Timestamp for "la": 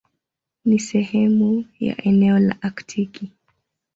2.39-2.57